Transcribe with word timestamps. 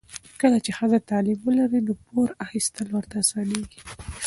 کله 0.41 0.57
چې 0.65 0.71
ښځه 0.77 0.99
تعلیم 1.09 1.39
ولري، 1.43 1.79
نو 1.87 1.93
پور 2.05 2.27
اخیستل 2.45 2.87
ورته 2.91 3.15
اسانېږي. 3.23 3.79